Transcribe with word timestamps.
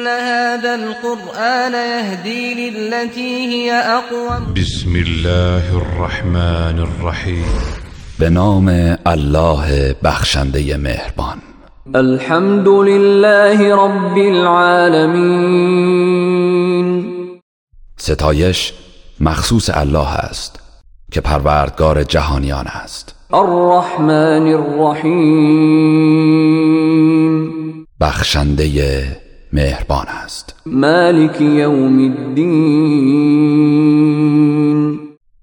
إن 0.00 0.06
هذا 0.06 0.74
القرآن 0.74 1.72
يهدي 1.72 2.54
للتي 2.54 3.46
هي 3.52 3.72
أقوم 3.72 4.54
بسم 4.54 4.96
الله 4.96 5.76
الرحمن 5.76 6.78
الرحیم 6.78 7.44
به 8.18 8.28
نام 8.28 8.68
الله 9.06 9.94
بخشنده 10.02 10.76
مهربان. 10.76 11.38
الحمد 11.94 12.68
لله 12.68 13.74
رب 13.74 14.16
العالمين 14.18 15.20
ستایش 17.96 18.72
مخصوص 19.20 19.70
الله 19.70 20.14
است 20.14 20.60
که 21.12 21.20
پروردگار 21.20 22.02
جهانیان 22.02 22.66
است. 22.66 23.14
الرحمن 23.34 24.46
الرحیم. 24.54 25.90
بخشنده 28.00 29.29
مهربان 29.52 30.06
است. 30.08 30.54
مالک 30.66 31.40
یوم 31.40 31.98
الدین. 31.98 33.40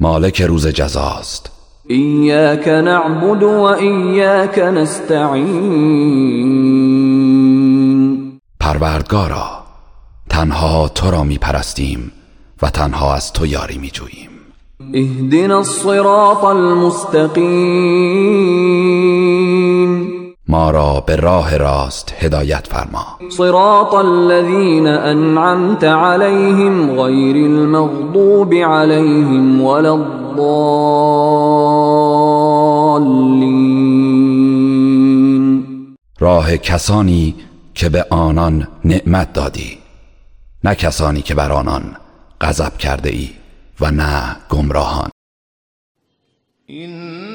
مالک 0.00 0.42
روز 0.42 0.66
جزاست 0.66 1.50
إياك 1.90 2.68
نعبد 2.68 3.42
وإياك 3.42 4.58
نستعين 4.58 6.00
پروردگارا 8.60 9.62
تنها 10.28 10.88
تو 10.88 11.10
را 11.10 11.24
می 11.24 11.38
پرستیم 11.38 12.12
و 12.62 12.70
تنها 12.70 13.14
از 13.14 13.32
تو 13.32 13.46
یاری 13.46 13.78
می 13.78 13.90
جوییم 13.90 14.30
اهدنا 14.94 15.56
الصراط 15.56 16.44
المستقيم 16.44 17.40
ما 20.60 20.70
را 20.70 21.00
به 21.00 21.16
راه 21.16 21.56
راست 21.56 22.14
هدایت 22.18 22.66
فرما. 22.66 23.06
صراط 23.28 23.94
الذين 23.94 24.86
أنعمت 24.86 25.84
عليهم 25.84 27.00
غير 27.00 27.36
المغضوب 27.36 28.54
عليهم 28.54 29.60
ولا 29.60 29.94
الضالين 29.94 30.36
راه 36.20 36.56
کسانی 36.56 37.34
که 37.74 37.88
به 37.88 38.04
آنان 38.10 38.68
نعمت 38.84 39.32
دادی 39.32 39.78
نه 40.64 40.74
کسانی 40.74 41.22
که 41.22 41.34
بر 41.34 41.52
آنان 41.52 41.96
غضب 42.40 42.76
کرده 42.78 43.10
ای 43.10 43.30
و 43.80 43.90
نه 43.90 44.36
گمراهان. 44.50 45.10
إن 46.70 47.29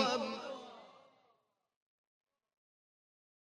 أَقْوَامٍ 0.00 0.35